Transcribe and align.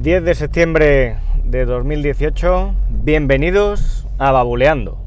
10 0.00 0.24
de 0.24 0.34
septiembre 0.34 1.16
de 1.44 1.64
2018, 1.64 2.74
bienvenidos 2.88 4.06
a 4.18 4.32
Babuleando. 4.32 4.98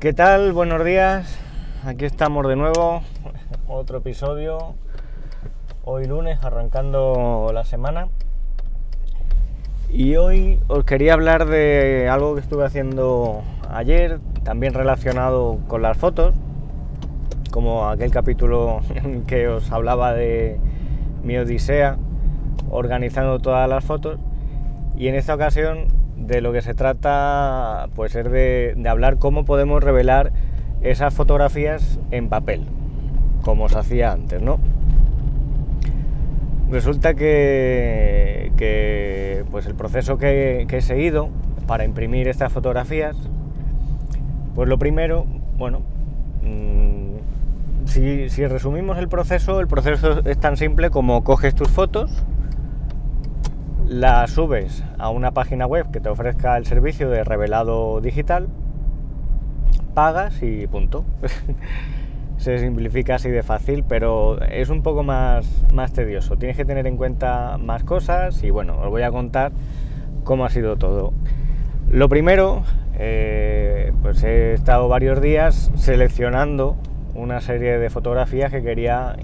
¿Qué 0.00 0.12
tal? 0.12 0.52
Buenos 0.52 0.84
días. 0.84 1.36
Aquí 1.84 2.04
estamos 2.04 2.46
de 2.46 2.54
nuevo. 2.54 3.02
Otro 3.70 3.98
episodio. 3.98 4.74
Hoy 5.84 6.06
lunes, 6.06 6.42
arrancando 6.42 7.50
la 7.52 7.64
semana. 7.64 8.08
Y 9.90 10.16
hoy 10.16 10.58
os 10.68 10.84
quería 10.84 11.12
hablar 11.12 11.44
de 11.44 12.08
algo 12.10 12.34
que 12.34 12.40
estuve 12.40 12.64
haciendo 12.64 13.42
ayer, 13.70 14.20
también 14.42 14.72
relacionado 14.72 15.58
con 15.68 15.82
las 15.82 15.98
fotos, 15.98 16.34
como 17.50 17.90
aquel 17.90 18.10
capítulo 18.10 18.80
que 19.26 19.48
os 19.48 19.70
hablaba 19.70 20.14
de 20.14 20.58
mi 21.22 21.36
odisea 21.36 21.98
organizando 22.70 23.38
todas 23.38 23.68
las 23.68 23.84
fotos. 23.84 24.18
Y 24.96 25.08
en 25.08 25.14
esta 25.14 25.34
ocasión 25.34 25.88
de 26.16 26.40
lo 26.40 26.54
que 26.54 26.62
se 26.62 26.72
trata 26.72 27.90
pues 27.94 28.16
es 28.16 28.30
de, 28.30 28.82
hablar 28.88 29.18
cómo 29.18 29.44
podemos 29.44 29.84
revelar 29.84 30.32
esas 30.80 31.12
fotografías 31.12 32.00
en 32.10 32.30
papel, 32.30 32.64
como 33.48 33.70
se 33.70 33.78
hacía 33.78 34.12
antes, 34.12 34.42
¿no? 34.42 34.58
Resulta 36.70 37.14
que, 37.14 38.52
pues 39.50 39.64
el 39.64 39.74
proceso 39.74 40.18
que, 40.18 40.66
he 40.70 40.80
seguido 40.82 41.30
para 41.66 41.86
imprimir 41.86 42.28
estas 42.28 42.52
fotografías, 42.52 43.16
pues 44.54 44.68
lo 44.68 44.78
primero, 44.78 45.24
bueno, 45.56 45.80
mm, 46.42 47.86
si, 47.86 48.28
resumimos 48.46 48.98
el 48.98 49.08
proceso, 49.08 49.60
el 49.60 49.66
proceso 49.66 50.20
es 50.26 50.38
tan 50.38 50.58
simple 50.58 50.90
como 50.90 51.24
coges 51.24 51.54
tus 51.54 51.70
fotos, 51.70 52.22
la 53.88 54.26
subes 54.26 54.84
a 54.98 55.08
una 55.08 55.30
página 55.30 55.64
web 55.64 55.90
que 55.90 56.00
te 56.00 56.10
ofrezca 56.10 56.54
el 56.58 56.66
servicio 56.66 57.08
de 57.08 57.24
revelado 57.24 58.02
digital, 58.02 58.48
pagas 59.94 60.42
y 60.42 60.66
punto. 60.66 61.06
Se 62.38 62.58
simplifica 62.58 63.16
así 63.16 63.30
de 63.30 63.42
fácil, 63.42 63.84
pero 63.86 64.40
es 64.42 64.70
un 64.70 64.82
poco 64.82 65.02
más, 65.02 65.46
más 65.74 65.92
tedioso. 65.92 66.36
Tienes 66.36 66.56
que 66.56 66.64
tener 66.64 66.86
en 66.86 66.96
cuenta 66.96 67.58
más 67.58 67.84
cosas 67.84 68.42
y 68.44 68.50
bueno, 68.50 68.78
os 68.80 68.88
voy 68.90 69.02
a 69.02 69.10
contar 69.10 69.52
cómo 70.24 70.44
ha 70.44 70.50
sido 70.50 70.76
todo. 70.76 71.12
Lo 71.90 72.08
primero, 72.08 72.62
eh, 72.98 73.92
pues 74.02 74.22
he 74.22 74.54
estado 74.54 74.88
varios 74.88 75.20
días 75.20 75.70
seleccionando 75.74 76.76
una 77.14 77.40
serie 77.40 77.78
de 77.78 77.90
fotografías 77.90 78.52
que 78.52 78.62
quería 78.62 79.16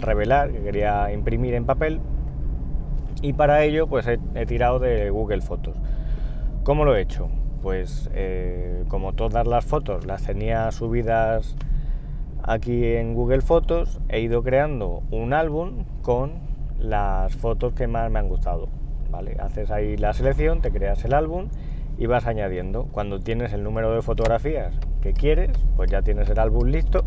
revelar, 0.00 0.50
que 0.50 0.62
quería 0.62 1.12
imprimir 1.12 1.54
en 1.54 1.66
papel 1.66 2.00
y 3.20 3.34
para 3.34 3.64
ello 3.64 3.86
pues 3.86 4.06
he, 4.06 4.46
tirado 4.46 4.78
de 4.78 5.10
Google 5.10 5.42
Fotos. 5.42 5.76
¿Cómo 6.64 6.84
lo 6.84 6.96
he 6.96 7.02
hecho? 7.02 7.28
Pues 7.62 8.10
eh, 8.14 8.84
como 8.88 9.12
todas 9.12 9.46
las 9.46 9.64
fotos 9.64 10.06
las 10.06 10.24
tenía 10.24 10.70
subidas 10.72 11.56
aquí 12.42 12.84
en 12.84 13.14
Google 13.14 13.40
Fotos, 13.40 14.00
he 14.08 14.20
ido 14.20 14.42
creando 14.42 15.02
un 15.10 15.32
álbum 15.32 15.84
con 16.02 16.32
las 16.78 17.34
fotos 17.36 17.72
que 17.74 17.86
más 17.86 18.10
me 18.10 18.18
han 18.18 18.28
gustado. 18.28 18.68
¿vale? 19.10 19.36
Haces 19.38 19.70
ahí 19.70 19.96
la 19.96 20.12
selección, 20.12 20.60
te 20.60 20.72
creas 20.72 21.04
el 21.04 21.14
álbum 21.14 21.48
y 21.98 22.06
vas 22.06 22.26
añadiendo. 22.26 22.88
Cuando 22.90 23.20
tienes 23.20 23.52
el 23.52 23.62
número 23.62 23.94
de 23.94 24.02
fotografías 24.02 24.74
que 25.02 25.12
quieres, 25.12 25.50
pues 25.76 25.90
ya 25.90 26.02
tienes 26.02 26.28
el 26.28 26.38
álbum 26.38 26.68
listo. 26.68 27.04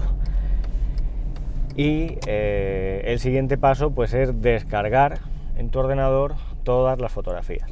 Y 1.76 2.18
eh, 2.28 3.02
el 3.06 3.20
siguiente 3.20 3.58
paso 3.58 3.92
pues 3.92 4.14
es 4.14 4.42
descargar 4.42 5.20
en 5.58 5.70
tu 5.70 5.80
ordenador 5.80 6.36
todas 6.64 7.00
las 7.02 7.12
fotografías. 7.12 7.70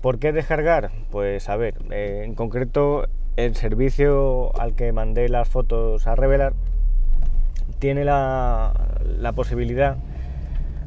¿Por 0.00 0.18
qué 0.18 0.32
descargar? 0.32 0.90
Pues 1.10 1.48
a 1.48 1.56
ver, 1.56 1.74
eh, 1.90 2.22
en 2.24 2.34
concreto 2.34 3.06
el 3.36 3.54
servicio 3.56 4.58
al 4.60 4.74
que 4.74 4.92
mandé 4.92 5.28
las 5.28 5.48
fotos 5.48 6.06
a 6.06 6.14
revelar 6.14 6.52
tiene 7.78 8.04
la, 8.04 8.72
posibilidad 9.34 9.96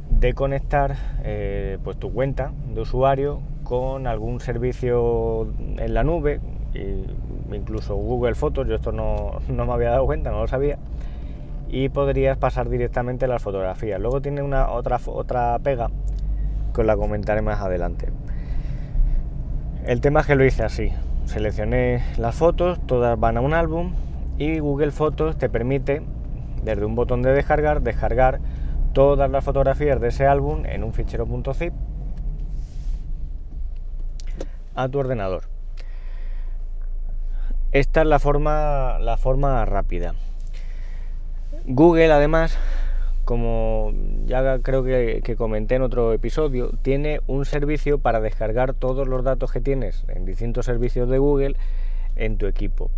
de 0.10 0.34
conectar 0.34 0.96
eh, 1.24 1.78
pues 1.84 1.98
tu 1.98 2.14
cuenta 2.14 2.54
de 2.74 2.82
usuario 2.82 3.42
con 3.64 4.08
algún 4.08 4.40
servicio 4.40 5.48
en 5.78 5.94
la 5.94 6.04
nube, 6.04 6.40
incluso 7.52 7.96
Google 7.96 8.36
Fotos, 8.36 8.68
yo 8.68 8.76
esto 8.76 8.92
no, 8.92 9.40
no 9.50 9.66
me 9.66 9.74
había 9.74 9.90
dado 9.90 10.06
cuenta, 10.06 10.30
no 10.32 10.42
lo 10.42 10.48
sabía, 10.48 10.78
y 11.68 11.90
podrías 11.90 12.38
pasar 12.38 12.70
directamente 12.70 13.28
las 13.28 13.42
fotografías. 13.42 14.00
Luego 14.00 14.22
tiene 14.22 14.44
una 14.44 14.70
otra, 14.70 15.00
otra 15.08 15.58
pega 15.60 15.90
que 16.74 16.82
os 16.82 16.88
la 16.88 16.96
comentaré 16.96 17.42
más 17.42 17.60
adelante. 17.60 18.10
El 19.86 20.00
tema 20.00 20.22
es 20.22 20.28
que 20.28 20.36
lo 20.36 20.46
hice 20.46 20.64
así. 20.64 20.92
Seleccioné 21.26 22.04
las 22.18 22.36
fotos, 22.36 22.80
todas 22.88 23.20
van 23.20 23.38
a 23.38 23.42
un 23.42 23.54
álbum 23.54 23.94
y 24.38 24.60
Google 24.60 24.92
Fotos 24.92 25.38
te 25.38 25.50
permite 25.50 26.02
desde 26.64 26.86
un 26.86 26.96
botón 26.96 27.22
de 27.22 27.32
descargar 27.32 27.82
descargar 27.82 28.40
todas 28.94 29.30
las 29.30 29.44
fotografías 29.44 30.00
de 30.00 30.08
ese 30.08 30.26
álbum 30.26 30.66
en 30.66 30.84
un 30.84 30.94
fichero 30.94 31.28
.zip 31.54 31.74
a 34.76 34.90
tu 34.90 35.00
ordenador. 35.00 35.44
Esta 37.72 38.02
es 38.02 38.08
la 38.08 38.20
forma, 38.20 39.00
la 39.00 39.18
forma 39.18 39.66
rápida. 39.66 40.14
Google 41.66 42.12
además, 42.12 42.58
como 43.26 43.92
ya 44.26 44.60
creo 44.60 44.84
que, 44.84 45.36
comenté 45.38 45.76
en 45.76 45.82
otro 45.82 46.14
episodio, 46.14 46.72
tiene 46.82 47.20
un 47.28 47.46
servicio 47.46 47.98
para 47.98 48.22
descargar 48.22 48.74
todos 48.74 49.08
los 49.08 49.24
datos 49.24 49.52
que 49.52 49.60
tienes 49.60 50.06
en 50.08 50.26
distintos 50.26 50.66
servicios 50.66 51.10
de 51.10 51.18
Google 51.18 51.56
en 52.16 52.38
tu 52.38 52.46
equipo. 52.46 52.92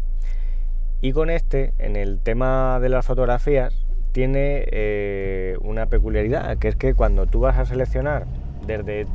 Y 1.01 1.13
con 1.13 1.29
este, 1.29 1.73
en 1.79 1.95
el 1.95 2.19
tema 2.19 2.79
de 2.81 2.89
las 2.89 3.05
fotografías, 3.05 3.73
tiene 4.11 4.65
eh, 4.71 5.57
una 5.61 5.85
peculiaridad, 5.85 6.57
que 6.57 6.67
es 6.67 6.75
que 6.75 6.93
cuando 6.93 7.25
tú 7.25 7.39
vas 7.39 7.57
a 7.57 7.65
seleccionar 7.65 8.25
desde 8.65 9.05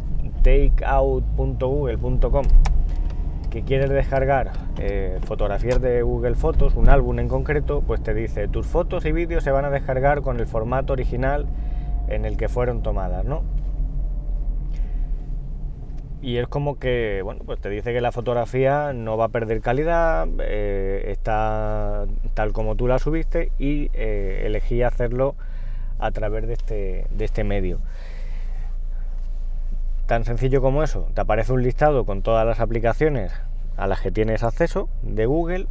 takeout.google.com 0.43 2.45
que 3.53 3.63
quieres 3.63 3.91
descargar 3.91 4.51
eh, 4.79 5.19
fotografías 5.25 5.79
de 5.79 6.01
Google 6.01 6.37
Fotos, 6.37 6.75
un 6.75 6.89
álbum 6.89 7.19
en 7.19 7.29
concreto, 7.29 7.83
pues 7.87 8.03
te 8.03 8.15
dice 8.15 8.49
tus 8.49 8.67
fotos 8.67 9.05
y 9.05 9.13
vídeos 9.13 9.45
se 9.45 9.51
van 9.51 9.67
a 9.67 9.71
descargar 9.71 10.23
con 10.23 10.41
el 10.41 10.47
formato 10.47 10.95
original 10.95 11.47
en 12.09 12.25
el 12.25 12.39
que 12.39 12.49
fueron 12.49 12.83
tomadas, 12.83 13.27
¿no? 13.27 13.43
Y 16.23 16.39
es 16.39 16.49
como 16.49 16.79
que, 16.79 17.21
bueno, 17.23 17.43
pues 17.45 17.61
te 17.61 17.69
dice 17.69 17.93
que 17.93 18.01
la 18.01 18.11
fotografía 18.11 18.95
no 18.95 19.19
va 19.19 19.27
a 19.27 19.29
perder 19.29 19.61
calidad, 19.61 20.29
eh, 20.39 21.11
está 21.11 22.07
tal 22.33 22.55
como 22.55 22.75
tú 22.75 22.89
la 22.89 22.99
subiste 22.99 23.53
y 23.59 23.91
eh, 23.93 24.45
elegí 24.47 24.83
hacerlo 24.83 25.35
a 25.99 26.11
través 26.11 26.47
de 26.47 26.55
este, 26.55 27.07
de 27.11 27.25
este 27.27 27.45
medio. 27.45 27.81
Tan 30.07 30.25
sencillo 30.25 30.61
como 30.61 30.83
eso, 30.83 31.09
te 31.15 31.21
aparece 31.21 31.53
un 31.53 31.63
listado 31.63 32.05
con 32.05 32.23
todas 32.23 32.47
las 32.47 32.61
aplicaciones 32.61 33.33
a 33.77 33.87
las 33.87 34.01
que 34.01 34.11
tienes 34.11 34.43
acceso 34.43 34.89
de 35.03 35.27
Google, 35.27 35.67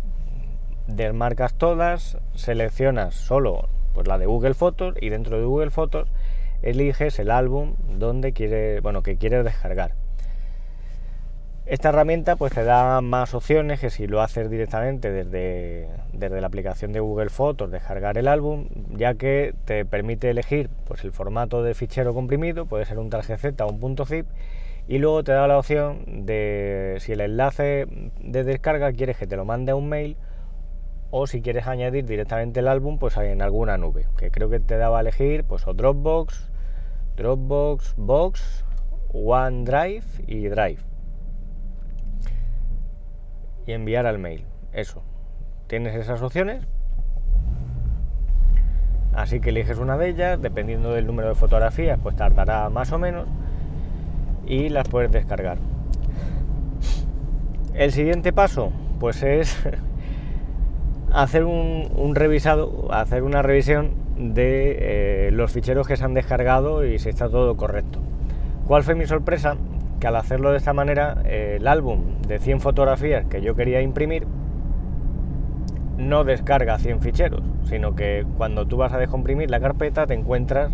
desmarcas 0.88 1.54
todas, 1.54 2.18
seleccionas 2.34 3.14
solo 3.14 3.68
pues 3.94 4.08
la 4.08 4.18
de 4.18 4.26
Google 4.26 4.54
Fotos 4.54 4.96
y 5.02 5.10
dentro 5.10 5.38
de 5.38 5.46
Google 5.46 5.70
Fotos 5.70 6.10
eliges 6.62 7.20
el 7.20 7.32
álbum 7.32 7.76
donde 7.98 8.34
quieres, 8.34 8.82
bueno, 8.82 9.04
que 9.04 9.18
quieres 9.18 9.44
descargar. 9.44 9.94
Esta 11.72 11.88
herramienta 11.88 12.36
pues 12.36 12.52
te 12.52 12.66
da 12.66 13.00
más 13.00 13.34
opciones 13.34 13.80
que 13.80 13.90
si 13.90 14.06
lo 14.06 14.22
haces 14.22 14.50
directamente 14.50 15.10
desde, 15.10 15.88
desde 16.12 16.42
la 16.42 16.48
aplicación 16.48 16.92
de 16.92 17.00
Google 17.00 17.30
Fotos, 17.30 17.72
descargar 17.72 18.18
el 18.18 18.28
álbum, 18.28 18.68
ya 18.90 19.14
que 19.14 19.56
te 19.64 19.86
permite 19.86 20.30
elegir 20.30 20.70
pues, 20.84 21.06
el 21.06 21.14
formato 21.14 21.64
de 21.64 21.74
fichero 21.74 22.14
comprimido, 22.14 22.66
puede 22.66 22.84
ser 22.84 23.00
un 23.00 23.10
tarjeta 23.10 23.66
o 23.66 23.70
un 23.70 23.80
punto 23.80 24.06
zip, 24.06 24.26
y 24.90 24.98
luego 24.98 25.24
te 25.24 25.32
da 25.32 25.48
la 25.48 25.58
opción 25.58 26.26
de 26.26 26.98
si 27.00 27.14
el 27.14 27.22
enlace 27.22 27.88
de 28.20 28.44
descarga 28.44 28.92
quieres 28.92 29.16
que 29.16 29.26
te 29.26 29.38
lo 29.38 29.46
mande 29.46 29.72
a 29.72 29.76
un 29.78 29.88
mail 29.88 30.18
o 31.10 31.26
si 31.26 31.42
quieres 31.42 31.68
añadir 31.68 32.04
directamente 32.04 32.60
el 32.60 32.68
álbum 32.68 33.00
pues 33.00 33.16
en 33.16 33.42
alguna 33.42 33.78
nube, 33.78 34.08
que 34.18 34.30
creo 34.30 34.50
que 34.50 34.60
te 34.60 34.76
daba 34.76 35.00
elegir 35.00 35.46
pues 35.46 35.66
o 35.68 35.74
Dropbox, 35.74 36.50
Dropbox, 37.16 37.94
Box, 37.96 38.66
OneDrive 39.14 40.04
y 40.28 40.48
Drive 40.50 40.91
y 43.72 43.74
enviar 43.74 44.06
al 44.06 44.20
mail. 44.20 44.44
Eso. 44.74 45.02
Tienes 45.68 45.96
esas 45.96 46.22
opciones. 46.22 46.68
Así 49.14 49.40
que 49.40 49.50
eliges 49.50 49.78
una 49.78 49.98
de 49.98 50.10
ellas, 50.10 50.42
dependiendo 50.42 50.92
del 50.92 51.08
número 51.08 51.30
de 51.30 51.36
fotografías, 51.36 51.98
pues 52.02 52.16
tardará 52.16 52.70
más 52.70 52.92
o 52.92 53.00
menos 53.00 53.28
y 54.46 54.70
las 54.70 54.88
puedes 54.90 55.12
descargar. 55.12 55.58
El 57.74 57.94
siguiente 57.94 58.34
paso, 58.34 58.74
pues 59.00 59.24
es 59.24 59.58
hacer 61.14 61.46
un, 61.46 62.14
revisado, 62.14 62.92
hacer 62.92 63.24
una 63.24 63.42
revisión 63.42 63.94
de 64.18 65.28
eh, 65.28 65.32
los 65.32 65.52
ficheros 65.52 65.88
que 65.88 65.96
se 65.96 66.04
han 66.04 66.14
descargado 66.14 66.86
y 66.86 67.00
si 67.00 67.08
está 67.08 67.30
todo 67.30 67.56
correcto. 67.56 68.00
¿Cuál 68.68 68.84
fue 68.84 68.96
mi 68.96 69.06
sorpresa? 69.06 69.56
Que 70.02 70.08
al 70.08 70.16
hacerlo 70.16 70.50
de 70.50 70.58
esta 70.58 70.74
manera, 70.74 71.22
eh, 71.26 71.58
el 71.60 71.68
álbum 71.68 72.24
de 72.28 72.40
100 72.40 72.60
fotografías 72.60 73.28
que 73.28 73.42
yo 73.42 73.56
quería 73.56 73.82
imprimir 73.82 74.26
no 75.96 76.24
descarga 76.24 76.80
100 76.80 77.02
ficheros, 77.02 77.44
sino 77.66 77.96
que 77.96 78.26
cuando 78.36 78.66
tú 78.66 78.78
vas 78.78 78.92
a 78.94 78.98
descomprimir 78.98 79.52
la 79.52 79.60
carpeta 79.60 80.08
te 80.08 80.16
encuentras 80.16 80.72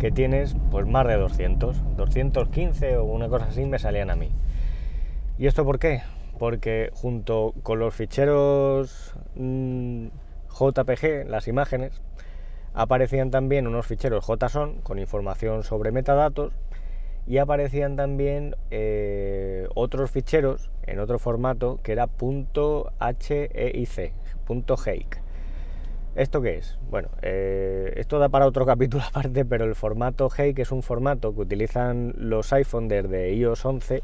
que 0.00 0.10
tienes 0.10 0.56
pues 0.72 0.84
más 0.84 1.06
de 1.06 1.14
200, 1.14 1.96
215 1.96 2.96
o 2.96 3.04
una 3.04 3.28
cosa 3.28 3.46
así 3.46 3.64
me 3.64 3.78
salían 3.78 4.10
a 4.10 4.16
mí. 4.16 4.30
¿Y 5.38 5.46
esto 5.46 5.64
por 5.64 5.78
qué? 5.78 6.02
Porque 6.36 6.90
junto 6.92 7.54
con 7.62 7.78
los 7.78 7.94
ficheros 7.94 9.14
mm, 9.36 10.08
JPG, 10.58 11.28
las 11.28 11.46
imágenes, 11.46 12.02
aparecían 12.74 13.30
también 13.30 13.68
unos 13.68 13.86
ficheros 13.86 14.26
JSON 14.26 14.80
con 14.82 14.98
información 14.98 15.62
sobre 15.62 15.92
metadatos 15.92 16.52
y 17.26 17.38
aparecían 17.38 17.96
también 17.96 18.56
eh, 18.70 19.66
otros 19.74 20.10
ficheros 20.10 20.70
en 20.84 21.00
otro 21.00 21.18
formato 21.18 21.80
que 21.82 21.92
era 21.92 22.08
.heic, 22.20 22.56
.heik. 24.86 25.26
¿Esto 26.16 26.40
qué 26.40 26.56
es? 26.56 26.78
Bueno, 26.90 27.10
eh, 27.20 27.92
esto 27.96 28.18
da 28.18 28.30
para 28.30 28.46
otro 28.46 28.64
capítulo 28.64 29.02
aparte, 29.08 29.44
pero 29.44 29.66
el 29.66 29.74
formato 29.74 30.30
Heik 30.30 30.58
es 30.60 30.72
un 30.72 30.82
formato 30.82 31.34
que 31.34 31.42
utilizan 31.42 32.14
los 32.16 32.52
iPhone 32.54 32.88
desde 32.88 33.34
iOS 33.34 33.66
11 33.66 34.02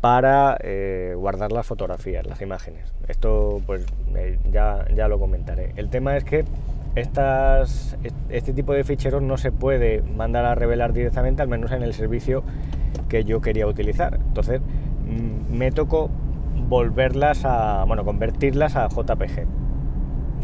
para 0.00 0.56
eh, 0.60 1.14
guardar 1.16 1.52
las 1.52 1.66
fotografías, 1.66 2.26
las 2.26 2.42
imágenes. 2.42 2.92
Esto 3.06 3.62
pues 3.64 3.86
ya, 4.50 4.86
ya 4.92 5.06
lo 5.06 5.20
comentaré. 5.20 5.72
El 5.76 5.88
tema 5.88 6.16
es 6.16 6.24
que 6.24 6.44
este 6.96 8.52
tipo 8.54 8.72
de 8.72 8.82
ficheros 8.84 9.22
no 9.22 9.36
se 9.36 9.52
puede 9.52 10.02
mandar 10.02 10.44
a 10.46 10.54
revelar 10.54 10.92
directamente, 10.92 11.42
al 11.42 11.48
menos 11.48 11.72
en 11.72 11.82
el 11.82 11.92
servicio 11.92 12.42
que 13.08 13.24
yo 13.24 13.40
quería 13.40 13.66
utilizar. 13.66 14.14
Entonces 14.14 14.60
mm, 14.60 15.56
me 15.56 15.70
tocó 15.72 16.10
volverlas 16.68 17.44
a, 17.44 17.84
bueno, 17.84 18.04
convertirlas 18.04 18.76
a 18.76 18.88
JPG. 18.88 19.46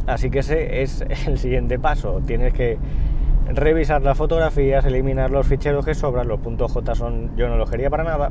Así 0.07 0.31
que 0.31 0.41
ese 0.41 0.83
es 0.83 1.01
el 1.27 1.39
siguiente 1.39 1.79
paso. 1.79 2.21
Tienes 2.27 2.53
que 2.53 2.79
revisar 3.47 4.03
las 4.03 4.17
fotografías, 4.17 4.85
eliminar 4.85 5.31
los 5.31 5.47
ficheros 5.47 5.85
que 5.85 5.95
sobran, 5.95 6.29
los 6.29 6.41
puntos 6.41 6.73
J 6.73 6.95
son, 6.95 7.37
yo 7.37 7.49
no 7.49 7.57
los 7.57 7.71
quería 7.71 7.91
para 7.91 8.05
nada. 8.05 8.31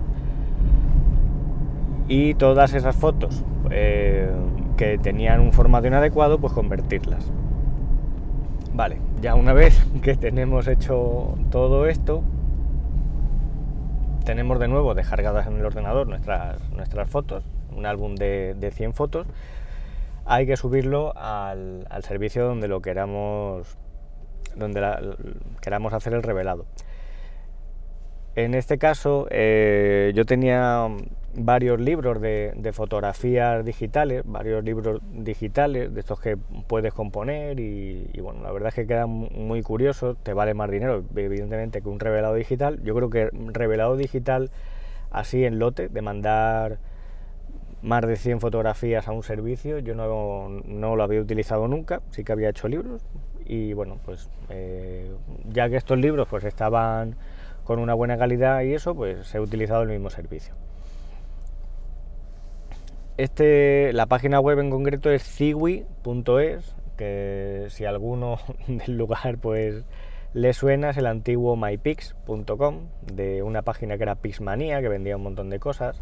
Y 2.08 2.34
todas 2.36 2.74
esas 2.74 2.96
fotos 2.96 3.44
eh, 3.70 4.30
que 4.78 4.98
tenían 4.98 5.40
un 5.40 5.54
formato 5.54 5.88
inadecuado, 5.88 6.40
pues 6.40 6.54
convertirlas. 6.54 7.32
Vale, 8.74 9.00
ya 9.20 9.36
una 9.36 9.54
vez 9.54 9.86
que 10.02 10.16
tenemos 10.16 10.68
hecho 10.68 11.36
todo 11.52 11.88
esto, 11.88 12.24
tenemos 14.24 14.60
de 14.60 14.68
nuevo 14.68 14.94
descargadas 14.94 15.48
en 15.48 15.58
el 15.58 15.66
ordenador 15.66 16.08
nuestras, 16.08 16.58
nuestras 16.72 17.10
fotos, 17.10 17.44
un 17.76 17.86
álbum 17.86 18.16
de, 18.16 18.72
100 18.74 18.94
fotos, 18.94 19.28
hay 20.26 20.46
que 20.46 20.56
subirlo 20.56 21.14
al, 21.18 21.86
servicio 22.04 22.46
donde 22.46 22.68
lo 22.70 22.82
queramos, 22.82 23.78
donde 24.56 24.82
queramos 25.62 25.94
hacer 25.94 26.14
el 26.14 26.24
revelado. 26.24 26.66
En 28.36 28.56
este 28.56 28.78
caso, 28.78 29.28
eh, 29.30 30.14
yo 30.16 30.26
tenía 30.26 30.88
varios 31.36 31.80
libros 31.80 32.22
de, 32.22 32.72
fotografías 32.74 33.64
digitales, 33.64 34.24
varios 34.26 34.64
libros 34.64 35.02
digitales 35.12 35.94
de 35.94 36.00
estos 36.00 36.20
que 36.20 36.38
puedes 36.68 36.94
componer 36.94 37.60
y, 37.60 38.20
bueno, 38.22 38.42
la 38.44 38.52
verdad 38.52 38.70
es 38.70 38.76
que 38.76 38.88
queda 38.88 39.08
muy 39.08 39.62
curioso, 39.62 40.16
te 40.16 40.34
vale 40.34 40.54
más 40.54 40.70
dinero 40.70 41.04
evidentemente 41.16 41.82
que 41.82 41.90
un 41.90 42.00
revelado 42.00 42.36
digital. 42.36 42.82
Yo 42.84 42.96
creo 42.96 43.10
que 43.10 43.30
revelado 43.54 43.96
digital 43.96 44.50
así 45.10 45.46
en 45.46 45.60
lote, 45.60 45.90
de 45.90 46.02
mandar 46.02 46.80
más 47.82 48.06
de 48.06 48.16
100 48.16 48.40
fotografías 48.40 49.08
a 49.08 49.12
un 49.12 49.24
servicio, 49.24 49.80
yo 49.80 49.96
no, 49.96 50.50
no 50.66 50.96
lo 50.96 51.04
había 51.04 51.20
utilizado 51.20 51.68
nunca, 51.68 52.02
sí 52.12 52.24
que 52.24 52.32
había 52.32 52.50
hecho 52.50 52.68
libros 52.68 53.02
y 53.46 53.74
bueno, 53.74 53.98
pues 54.06 54.30
eh, 54.50 55.12
ya 55.50 55.70
que 55.70 55.78
estos 55.78 55.98
libros 55.98 56.28
pues 56.30 56.44
estaban 56.44 57.16
con 57.64 57.80
una 57.80 57.94
buena 57.94 58.18
calidad 58.18 58.62
y 58.62 58.74
eso, 58.74 58.96
pues 58.96 59.34
he 59.34 59.40
utilizado 59.40 59.84
el 59.84 59.90
mismo 59.90 60.10
servicio. 60.10 60.54
Este, 63.18 63.92
la 63.94 64.06
página 64.06 64.40
web 64.40 64.60
en 64.60 64.70
concreto 64.70 65.12
es 65.12 65.24
ciwi.es, 65.24 66.76
que 66.98 67.66
si 67.70 67.86
alguno 67.86 68.40
del 68.68 68.98
lugar 68.98 69.38
pues 69.38 69.84
le 70.34 70.54
suena 70.54 70.92
es 70.92 70.98
el 70.98 71.08
antiguo 71.08 71.58
mypix.com, 71.58 72.76
de 73.14 73.44
una 73.44 73.64
página 73.64 73.98
que 73.98 74.04
era 74.04 74.16
Pixmania, 74.16 74.82
que 74.82 74.88
vendía 74.88 75.18
un 75.18 75.24
montón 75.24 75.50
de 75.50 75.60
cosas, 75.60 76.02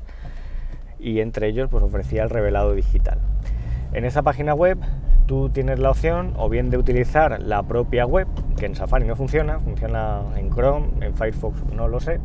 y 0.99 1.19
entre 1.21 1.47
ellos 1.47 1.67
pues 1.71 1.83
ofrecía 1.83 2.23
el 2.23 2.29
revelado 2.29 2.75
digital. 2.75 3.19
En 3.91 4.05
esa 4.05 4.21
página 4.21 4.53
web 4.53 4.77
tú 5.25 5.49
tienes 5.49 5.79
la 5.79 5.89
opción 5.89 6.33
o 6.37 6.47
bien 6.47 6.69
de 6.69 6.77
utilizar 6.77 7.41
la 7.41 7.63
propia 7.63 8.05
web, 8.05 8.27
que 8.57 8.67
en 8.67 8.75
Safari 8.75 9.05
no 9.05 9.15
funciona, 9.15 9.59
funciona 9.59 10.21
en 10.35 10.51
Chrome, 10.51 10.87
en 11.01 11.15
Firefox 11.15 11.63
no 11.73 11.87
lo 11.87 11.99
sé, 11.99 12.19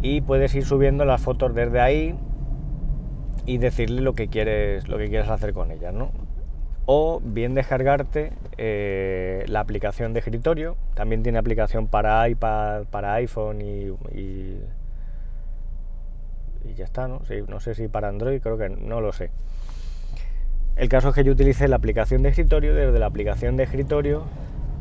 y 0.00 0.22
puedes 0.22 0.54
ir 0.54 0.64
subiendo 0.64 1.04
las 1.04 1.20
fotos 1.20 1.54
desde 1.54 1.80
ahí 1.80 2.14
y 3.46 3.58
decirle 3.58 4.00
lo 4.00 4.14
que 4.14 4.28
quieres, 4.28 4.88
lo 4.88 4.98
que 4.98 5.08
quieres 5.08 5.28
hacer 5.28 5.52
con 5.52 5.70
ellas, 5.70 5.92
¿no? 5.92 6.10
O 6.86 7.20
bien 7.24 7.54
descargarte 7.54 8.32
eh, 8.58 9.44
la 9.48 9.60
aplicación 9.60 10.12
de 10.12 10.20
escritorio, 10.20 10.76
también 10.94 11.22
tiene 11.22 11.38
aplicación 11.38 11.86
para 11.86 12.28
iPad, 12.28 12.84
para 12.90 13.14
iPhone 13.14 13.60
y, 13.60 13.90
y, 14.14 14.60
ya 16.76 16.84
está, 16.84 17.06
¿no? 17.06 17.20
no 17.48 17.60
sé 17.60 17.74
si 17.74 17.88
para 17.88 18.08
Android, 18.08 18.40
creo 18.40 18.58
que 18.58 18.68
no 18.68 19.00
lo 19.00 19.12
sé. 19.12 19.30
El 20.76 20.88
caso 20.88 21.10
es 21.10 21.14
que 21.14 21.22
yo 21.22 21.32
utilicé 21.32 21.68
la 21.68 21.76
aplicación 21.76 22.22
de 22.22 22.30
escritorio, 22.30 22.74
desde 22.74 22.98
la 22.98 23.06
aplicación 23.06 23.56
de 23.56 23.62
escritorio, 23.62 24.24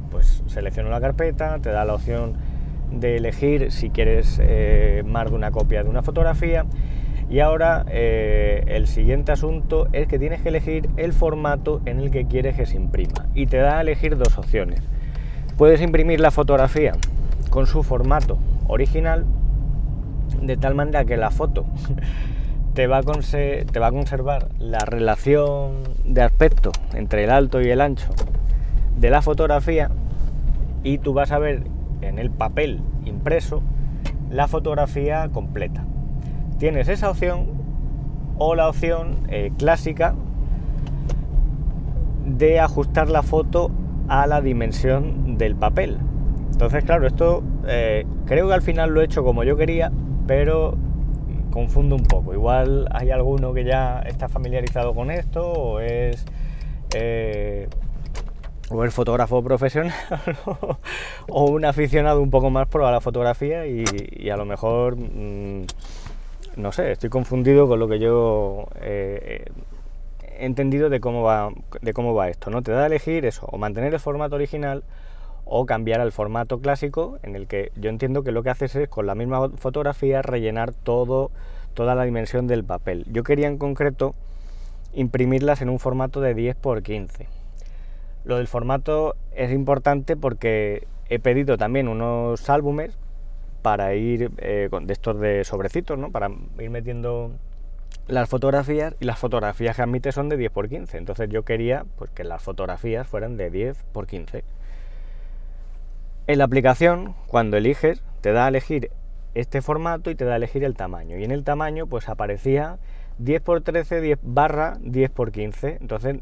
pues 0.10 0.44
selecciono 0.48 0.90
la 0.90 1.00
carpeta, 1.00 1.60
te 1.60 1.70
da 1.70 1.86
la 1.86 1.94
opción 1.94 2.34
de 2.92 3.18
elegir 3.18 3.72
si 3.72 3.90
quieres 3.90 4.40
eh, 4.42 5.04
más 5.06 5.30
de 5.30 5.36
una 5.36 5.52
copia 5.52 5.84
de 5.84 5.90
una 5.90 6.04
fotografía 6.04 6.66
y 7.30 7.40
ahora 7.40 7.86
eh, 7.90 8.64
el 8.68 8.88
siguiente 8.88 9.32
asunto 9.32 9.88
es 9.94 10.08
que 10.08 10.20
tienes 10.20 10.42
que 10.42 10.50
elegir 10.50 10.90
el 10.98 11.14
formato 11.14 11.82
en 11.86 12.00
el 12.00 12.12
que 12.12 12.26
quieres 12.26 12.56
que 12.56 12.66
se 12.66 12.76
imprima. 12.76 13.28
Y 13.34 13.48
te 13.48 13.58
da 13.58 13.78
a 13.78 13.82
elegir 13.82 14.18
dos 14.18 14.38
opciones. 14.38 14.82
Puedes 15.58 15.82
imprimir 15.82 16.20
la 16.20 16.32
fotografía 16.32 16.94
con 17.50 17.68
su 17.68 17.84
formato 17.84 18.38
original, 18.68 19.26
de 20.42 20.58
tal 20.58 20.76
manera 20.76 21.06
que 21.06 21.18
la 21.18 21.32
foto 21.32 21.66
te 22.74 22.88
va, 22.88 23.00
a 23.00 23.02
te 23.04 23.80
va 23.80 23.88
a 23.88 23.92
conservar 23.92 24.50
la 24.60 24.80
relación 24.80 25.84
de 26.06 26.22
aspecto 26.22 26.72
entre 26.94 27.24
el 27.24 27.30
alto 27.30 27.62
y 27.62 27.70
el 27.70 27.82
ancho 27.82 28.10
de 28.98 29.10
la 29.10 29.22
fotografía 29.22 29.90
y 30.84 30.98
tú 30.98 31.14
vas 31.14 31.32
a 31.32 31.40
ver 31.40 31.64
en 32.02 32.20
el 32.20 32.30
papel 32.30 32.82
impreso 33.06 33.62
la 34.30 34.48
fotografía 34.48 35.30
completa 35.32 35.86
tienes 36.58 36.88
esa 36.88 37.10
opción 37.10 37.48
o 38.38 38.56
la 38.56 38.70
opción 38.70 39.18
eh, 39.30 39.52
clásica 39.58 40.16
de 42.26 42.60
ajustar 42.60 43.10
la 43.10 43.22
foto 43.22 43.72
a 44.08 44.28
la 44.28 44.42
dimensión 44.42 45.38
del 45.38 45.56
papel. 45.56 45.98
Entonces, 46.52 46.84
claro, 46.84 47.08
esto 47.08 47.44
eh, 47.68 48.06
creo 48.26 48.48
que 48.48 48.54
al 48.54 48.62
final 48.62 48.92
lo 48.92 49.02
he 49.02 49.06
hecho 49.06 49.24
como 49.24 49.44
yo 49.44 49.58
quería, 49.58 49.92
pero 50.28 50.78
confundo 51.52 51.96
un 51.96 52.04
poco. 52.04 52.34
Igual 52.34 52.88
hay 52.92 53.12
alguno 53.12 53.54
que 53.54 53.64
ya 53.64 54.02
está 54.02 54.28
familiarizado 54.28 54.94
con 54.94 55.12
esto 55.12 55.52
o 55.52 55.80
es, 55.80 56.26
eh, 56.96 57.68
o 58.70 58.84
es 58.84 58.94
fotógrafo 58.94 59.44
profesional 59.44 59.94
o 61.28 61.46
un 61.46 61.66
aficionado 61.66 62.22
un 62.22 62.30
poco 62.30 62.50
más 62.50 62.68
pro 62.68 62.88
a 62.88 62.92
la 62.92 63.02
fotografía 63.02 63.66
y, 63.68 64.30
a 64.30 64.38
lo 64.38 64.46
mejor... 64.46 64.98
Mm, 64.98 65.64
no 66.56 66.72
sé, 66.72 66.92
estoy 66.92 67.10
confundido 67.10 67.68
con 67.68 67.80
lo 67.80 67.88
que 67.88 68.00
yo 68.00 68.68
eh, 68.82 69.46
he 70.38 70.46
entendido 70.46 70.90
de 70.90 71.00
cómo, 71.00 71.24
va, 71.24 71.52
de 71.82 71.94
cómo 71.94 72.14
va 72.14 72.30
esto. 72.30 72.50
¿no? 72.50 72.62
Te 72.62 72.72
da 72.72 72.84
a 72.84 72.86
elegir 72.88 73.26
eso, 73.26 73.48
o 73.52 73.58
mantener 73.58 73.94
el 73.94 74.00
formato 74.00 74.36
original 74.36 74.84
o 75.46 75.66
cambiar 75.66 76.00
al 76.00 76.12
formato 76.12 76.60
clásico, 76.60 77.20
en 77.22 77.36
el 77.36 77.48
que 77.48 77.72
yo 77.76 77.90
entiendo 77.90 78.24
que 78.24 78.32
lo 78.32 78.44
que 78.44 78.50
haces 78.50 78.76
es 78.76 78.88
con 78.88 79.06
la 79.06 79.16
misma 79.16 79.50
fotografía 79.50 80.22
rellenar 80.22 80.74
todo, 80.74 81.32
toda 81.74 81.96
la 81.96 82.04
dimensión 82.04 82.48
del 82.48 82.64
papel. 82.64 83.06
Yo 83.12 83.24
quería 83.24 83.48
en 83.48 83.58
concreto 83.58 84.16
imprimirlas 84.94 85.62
en 85.62 85.70
un 85.70 85.80
formato 85.80 86.22
de 86.22 86.34
10 86.34 86.58
x 86.64 86.84
15. 86.84 87.28
Lo 88.24 88.38
del 88.38 88.48
formato 88.48 89.16
es 89.36 89.52
importante 89.52 90.16
porque 90.16 90.88
he 91.10 91.20
pedido 91.20 91.58
también 91.58 91.90
unos 91.90 92.50
álbumes 92.50 92.98
para 93.64 93.96
ir 93.96 94.30
eh, 94.38 94.70
de 94.70 94.94
estos 94.94 95.20
de 95.20 95.44
sobrecitos, 95.46 95.98
¿no? 95.98 96.12
Para 96.12 96.30
ir 96.60 96.70
metiendo 96.70 97.32
las 98.08 98.30
fotografías 98.30 98.94
y 99.00 99.06
las 99.06 99.18
fotografías 99.18 99.76
que 99.76 99.82
admite 99.82 100.12
son 100.12 100.30
de 100.30 100.38
10 100.38 100.52
x 100.56 100.70
15. 100.70 100.98
Entonces 100.98 101.30
yo 101.30 101.44
quería 101.44 101.86
pues, 101.98 102.12
que 102.12 102.24
las 102.24 102.44
fotografías 102.44 103.08
fueran 103.08 103.38
de 103.38 103.50
10 103.50 103.78
x 103.96 104.08
15. 104.08 104.44
En 106.28 106.38
la 106.38 106.44
aplicación, 106.44 107.16
cuando 107.28 107.58
eliges, 107.58 108.04
te 108.22 108.34
da 108.34 108.46
a 108.46 108.50
elegir 108.50 108.92
este 109.34 109.62
formato 109.62 110.12
y 110.12 110.16
te 110.16 110.26
da 110.26 110.34
a 110.34 110.36
elegir 110.36 110.64
el 110.66 110.76
tamaño. 110.76 111.18
Y 111.18 111.24
en 111.24 111.32
el 111.32 111.44
tamaño 111.44 111.88
pues 111.88 112.10
aparecía 112.10 112.78
10 113.18 113.42
x 113.42 113.64
13, 113.64 114.02
10 114.02 114.20
barra 114.22 114.78
10 114.82 115.12
x 115.12 115.32
15. 115.32 115.78
Entonces 115.80 116.18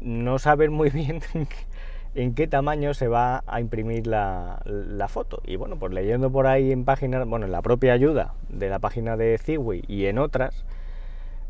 no 0.00 0.38
sabes 0.38 0.70
muy 0.70 0.88
bien 1.02 1.20
en 2.16 2.34
qué 2.34 2.46
tamaño 2.46 2.94
se 2.94 3.08
va 3.08 3.44
a 3.46 3.60
imprimir 3.60 4.06
la, 4.06 5.06
foto. 5.08 5.42
Y 5.44 5.56
bueno, 5.56 5.76
pues 5.78 5.92
leyendo 5.92 6.32
por 6.32 6.46
ahí 6.46 6.72
en 6.72 6.84
páginas, 6.84 7.28
bueno, 7.28 7.44
en 7.44 7.52
la 7.52 7.60
propia 7.60 7.92
ayuda 7.92 8.34
de 8.48 8.70
la 8.70 8.78
página 8.78 9.18
de 9.18 9.36
Ziwi 9.36 9.84
y 9.86 10.06
en 10.06 10.18
otras, 10.18 10.64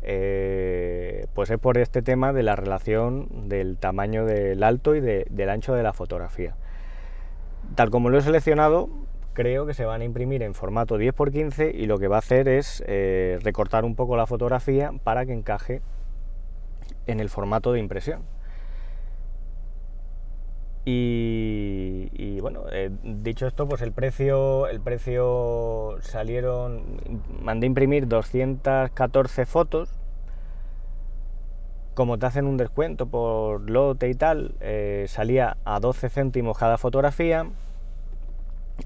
eh, 0.03 1.25
pues 1.33 1.49
es 1.49 1.57
por 1.57 1.77
este 1.77 2.01
tema 2.01 2.33
de 2.33 2.43
la 2.43 2.57
relación 2.57 3.47
del 3.47 3.77
tamaño 3.77 4.25
del 4.25 4.61
alto 4.61 4.93
y 4.93 4.99
del 4.99 5.49
ancho 5.49 5.73
de 5.73 5.83
la 5.83 5.93
fotografía. 5.93 6.55
Tal 7.75 7.89
como 7.89 8.09
lo 8.09 8.17
he 8.17 8.21
seleccionado, 8.21 8.89
creo 9.31 9.65
que 9.65 9.73
se 9.73 9.85
van 9.85 10.01
a 10.01 10.03
imprimir 10.03 10.43
en 10.43 10.53
formato 10.53 10.97
10x15 10.97 11.73
y 11.73 11.85
lo 11.85 11.97
que 11.97 12.09
va 12.09 12.17
a 12.17 12.19
hacer 12.19 12.49
es 12.49 12.83
eh, 12.87 13.39
recortar 13.41 13.85
un 13.85 13.95
poco 13.95 14.17
la 14.17 14.27
fotografía 14.27 14.91
para 15.05 15.25
que 15.25 15.31
encaje 15.31 15.81
en 17.05 17.21
el 17.21 17.29
formato 17.29 17.71
de 17.71 17.79
impresión. 17.79 18.23
Y, 20.89 22.39
bueno, 22.39 22.61
eh, 22.71 22.89
dicho 23.03 23.45
esto, 23.45 23.67
pues 23.67 23.81
el 23.81 23.91
precio, 23.91 24.67
el 24.67 24.79
precio 24.79 25.97
salieron, 25.99 27.01
mandé 27.41 27.67
imprimir 27.67 28.07
214 28.07 29.45
fotos. 29.45 29.89
Como 31.93 32.17
te 32.17 32.27
hacen 32.27 32.45
un 32.45 32.55
descuento 32.55 33.05
por 33.05 33.69
lote 33.69 34.07
y 34.07 34.13
tal, 34.13 34.55
eh, 34.61 35.07
salía 35.09 35.57
a 35.65 35.81
12 35.81 36.09
céntimos 36.09 36.57
cada 36.57 36.77
fotografía. 36.77 37.47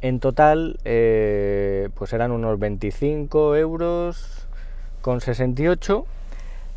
En 0.02 0.20
total, 0.20 0.80
eh, 0.86 1.90
pues 1.94 2.14
eran 2.14 2.32
unos 2.32 2.58
25 2.58 3.56
euros 3.58 4.48
con 5.02 5.22
68 5.22 6.08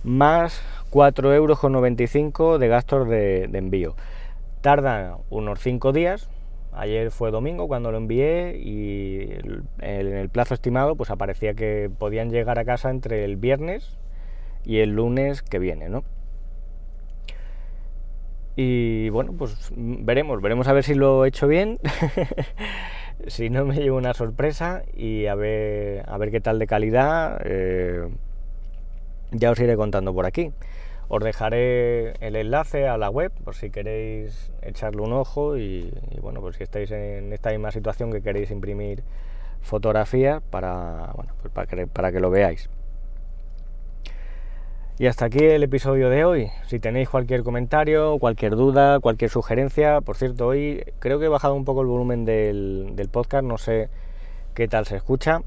más 0.02 0.60
4 0.90 1.32
euros 1.32 1.58
con 1.58 1.72
95 1.72 2.58
de 2.58 2.68
gastos 2.68 3.08
de 3.08 3.48
envío. 3.54 3.94
Tarda 4.64 5.18
unos 5.28 5.60
5 5.60 5.92
días. 5.92 6.30
Ayer 6.72 7.10
fue 7.10 7.30
domingo 7.30 7.68
cuando 7.68 7.92
lo 7.92 7.98
envié 7.98 8.56
y 8.56 9.28
en 9.78 10.16
el 10.16 10.30
plazo 10.30 10.54
estimado 10.54 10.96
pues 10.96 11.10
aparecía 11.10 11.52
que 11.52 11.90
podían 11.98 12.30
llegar 12.30 12.58
a 12.58 12.64
casa 12.64 12.88
entre 12.88 13.26
el 13.26 13.36
viernes 13.36 13.98
y 14.64 14.78
el 14.78 14.92
lunes 14.96 15.42
que 15.42 15.58
viene, 15.58 15.90
¿no? 15.90 16.02
Y 18.56 19.10
bueno, 19.10 19.34
pues 19.36 19.70
veremos, 19.76 20.40
veremos 20.40 20.66
a 20.66 20.72
ver 20.72 20.82
si 20.82 20.94
lo 20.94 21.26
he 21.26 21.28
hecho 21.28 21.46
bien, 21.46 21.78
si 23.26 23.50
no 23.50 23.66
me 23.66 23.74
llevo 23.74 23.98
una 23.98 24.14
sorpresa 24.14 24.82
y 24.96 25.26
a 25.26 25.34
ver, 25.34 26.08
a 26.08 26.16
ver 26.16 26.30
qué 26.30 26.40
tal 26.40 26.58
de 26.58 26.66
calidad. 26.66 27.38
Eh, 27.44 28.08
ya 29.30 29.50
os 29.50 29.60
iré 29.60 29.76
contando 29.76 30.14
por 30.14 30.24
aquí. 30.24 30.52
Os 31.08 31.22
dejaré 31.22 32.14
el 32.26 32.36
enlace 32.36 32.88
a 32.88 32.96
la 32.96 33.10
web 33.10 33.30
por 33.44 33.54
si 33.54 33.70
queréis 33.70 34.50
echarle 34.62 35.02
un 35.02 35.12
ojo 35.12 35.56
y, 35.58 35.92
bueno, 36.20 36.40
pues 36.40 36.56
si 36.56 36.62
estáis 36.62 36.90
en 36.90 37.32
esta 37.32 37.50
misma 37.50 37.70
situación 37.70 38.10
que 38.10 38.22
queréis 38.22 38.50
imprimir 38.50 39.02
fotografías 39.60 40.42
para, 40.50 41.12
bueno, 41.14 41.34
pues 41.40 41.52
para, 41.52 41.66
que, 41.66 41.86
para 41.86 42.12
que 42.12 42.20
lo 42.20 42.30
veáis. 42.30 42.68
Y 44.96 45.08
hasta 45.08 45.24
aquí 45.24 45.42
el 45.42 45.64
episodio 45.64 46.08
de 46.08 46.24
hoy. 46.24 46.50
Si 46.68 46.78
tenéis 46.78 47.08
cualquier 47.08 47.42
comentario, 47.42 48.16
cualquier 48.20 48.54
duda, 48.54 49.00
cualquier 49.00 49.28
sugerencia, 49.28 50.00
por 50.00 50.16
cierto, 50.16 50.46
hoy 50.46 50.84
creo 51.00 51.18
que 51.18 51.24
he 51.24 51.28
bajado 51.28 51.54
un 51.54 51.64
poco 51.64 51.80
el 51.80 51.88
volumen 51.88 52.24
del 52.24 53.08
podcast, 53.10 53.44
no 53.44 53.58
sé 53.58 53.88
qué 54.54 54.68
tal 54.68 54.86
se 54.86 54.96
escucha. 54.96 55.42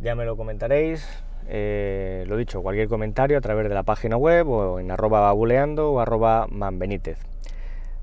Ya 0.00 0.14
me 0.14 0.24
lo 0.24 0.34
comentaréis. 0.36 1.06
Eh, 1.52 2.24
lo 2.28 2.36
dicho, 2.36 2.62
cualquier 2.62 2.88
comentario 2.88 3.36
a 3.36 3.40
través 3.40 3.68
de 3.68 3.74
la 3.74 3.82
página 3.82 4.16
web 4.16 4.48
o 4.48 4.78
en 4.78 4.92
arroba 4.92 5.18
babuleando 5.18 5.90
o 5.90 5.98
arroba 5.98 6.46
manbenítez. 6.48 7.18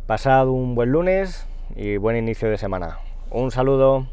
Pasad 0.05 0.49
un 0.49 0.75
buen 0.75 0.91
lunes 0.91 1.47
y 1.73 1.95
buen 1.95 2.17
inicio 2.17 2.49
de 2.49 2.57
semana. 2.57 2.97
Un 3.31 3.51
saludo. 3.51 4.07